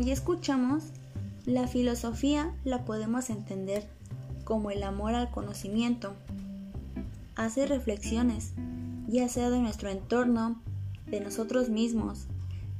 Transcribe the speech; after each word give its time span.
ya 0.00 0.12
escuchamos, 0.12 0.84
la 1.44 1.66
filosofía 1.66 2.54
la 2.64 2.84
podemos 2.84 3.30
entender 3.30 3.88
como 4.44 4.70
el 4.70 4.82
amor 4.82 5.14
al 5.14 5.30
conocimiento. 5.30 6.14
Hace 7.34 7.66
reflexiones, 7.66 8.52
ya 9.08 9.28
sea 9.28 9.50
de 9.50 9.60
nuestro 9.60 9.88
entorno, 9.88 10.60
de 11.06 11.20
nosotros 11.20 11.68
mismos, 11.68 12.26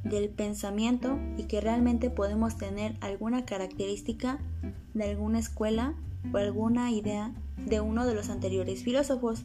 del 0.04 0.28
pensamiento 0.28 1.18
y 1.36 1.44
que 1.44 1.60
realmente 1.60 2.10
podemos 2.10 2.56
tener 2.56 2.96
alguna 3.00 3.44
característica 3.44 4.38
de 4.94 5.10
alguna 5.10 5.38
escuela 5.38 5.94
o 6.32 6.36
alguna 6.38 6.90
idea 6.90 7.32
de 7.56 7.80
uno 7.80 8.06
de 8.06 8.14
los 8.14 8.28
anteriores 8.28 8.82
filósofos. 8.82 9.44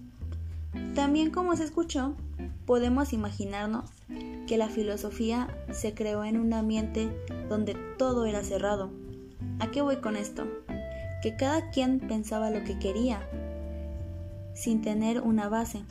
También 0.96 1.32
como 1.32 1.56
se 1.56 1.64
escuchó, 1.64 2.16
podemos 2.66 3.14
imaginarnos 3.14 3.90
que 4.48 4.58
la 4.58 4.70
filosofía 4.70 5.56
se 5.72 5.94
creó 5.94 6.24
en 6.24 6.40
un 6.40 6.54
ambiente 6.54 7.10
donde 7.50 7.76
todo 7.98 8.26
era 8.26 8.44
cerrado. 8.44 8.90
¿A 9.60 9.70
qué 9.70 9.82
voy 9.82 9.98
con 9.98 10.16
esto? 10.16 10.48
Que 11.22 11.36
cada 11.36 11.70
quien 11.70 12.00
pensaba 12.00 12.50
lo 12.50 12.64
que 12.64 12.80
quería, 12.80 13.28
sin 14.56 14.82
tener 14.82 15.22
una 15.22 15.50
base, 15.50 15.84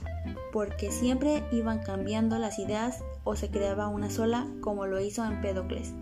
porque 0.53 0.91
siempre 0.91 1.45
iban 1.53 1.81
cambiando 1.81 2.39
las 2.39 2.59
ideas 2.59 3.05
o 3.23 3.37
se 3.37 3.51
creaba 3.51 3.89
una 3.89 4.11
sola 4.11 4.47
como 4.61 4.87
lo 4.87 5.01
hizo 5.01 5.25
Empédocles. 5.25 5.93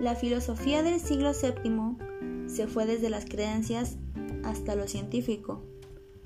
La 0.00 0.14
filosofía 0.14 0.82
del 0.82 1.00
siglo 1.00 1.32
VII 1.32 2.48
se 2.48 2.66
fue 2.66 2.86
desde 2.86 3.10
las 3.10 3.26
creencias 3.26 3.98
hasta 4.42 4.74
lo 4.74 4.88
científico. 4.88 5.62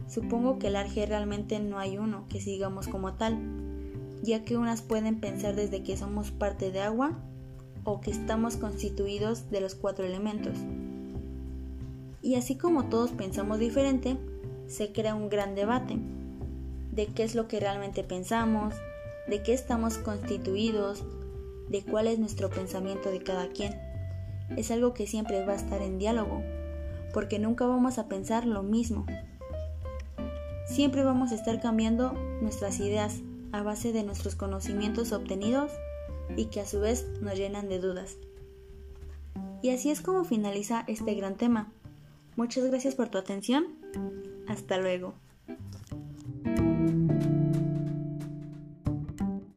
Supongo 0.07 0.59
que 0.59 0.69
el 0.69 0.77
arge 0.77 1.05
realmente 1.07 1.59
no 1.59 1.79
hay 1.79 1.99
uno 1.99 2.27
que 2.29 2.41
sigamos 2.41 2.87
como 2.87 3.15
tal, 3.15 3.72
ya 4.23 4.45
que 4.45 4.57
unas 4.57 4.83
pueden 4.83 5.21
pensar 5.21 5.55
desde 5.55 5.83
que 5.83 5.97
somos 5.97 6.31
parte 6.31 6.71
de 6.71 6.81
agua 6.81 7.19
o 7.85 8.01
que 8.01 8.11
estamos 8.11 8.57
constituidos 8.57 9.51
de 9.51 9.61
los 9.61 9.75
cuatro 9.75 10.05
elementos. 10.05 10.57
Y 12.23 12.37
así 12.37 12.57
como 12.57 12.85
todos 12.85 13.11
pensamos 13.11 13.59
diferente, 13.59 14.17
se 14.69 14.93
crea 14.93 15.17
un 15.17 15.29
gran 15.29 15.57
debate 15.57 15.99
de 16.93 17.07
qué 17.07 17.25
es 17.25 17.35
lo 17.35 17.49
que 17.49 17.59
realmente 17.59 18.05
pensamos, 18.05 18.75
de 19.29 19.43
qué 19.43 19.53
estamos 19.53 19.99
constituidos, 19.99 21.05
de 21.69 21.83
cuál 21.83 22.07
es 22.07 22.19
nuestro 22.21 22.49
pensamiento 22.49 23.11
de 23.11 23.23
cada 23.23 23.49
quien. 23.49 23.75
Es 24.57 24.71
algo 24.71 24.95
que 24.95 25.07
siempre 25.07 25.45
va 25.45 25.55
a 25.55 25.57
estar 25.57 25.83
en 25.83 25.99
diálogo, 25.99 26.43
porque 27.13 27.39
nunca 27.39 27.67
vamos 27.67 27.99
a 27.99 28.07
pensar 28.07 28.47
lo 28.47 28.63
mismo. 28.63 29.05
Siempre 30.67 31.03
vamos 31.03 31.33
a 31.33 31.35
estar 31.35 31.61
cambiando 31.61 32.13
nuestras 32.41 32.79
ideas 32.79 33.21
a 33.53 33.63
base 33.63 33.93
de 33.93 34.03
nuestros 34.03 34.35
conocimientos 34.35 35.13
obtenidos 35.13 35.71
y 36.37 36.47
que 36.47 36.61
a 36.61 36.67
su 36.67 36.81
vez 36.81 37.07
nos 37.21 37.37
llenan 37.37 37.69
de 37.69 37.79
dudas. 37.79 38.17
Y 39.63 39.71
así 39.71 39.91
es 39.91 40.01
como 40.01 40.25
finaliza 40.25 40.85
este 40.89 41.15
gran 41.15 41.37
tema. 41.37 41.73
Muchas 42.37 42.65
gracias 42.65 42.95
por 42.95 43.09
tu 43.09 43.19
atención. 43.19 43.67
Hasta 44.49 44.79
luego. 44.79 45.15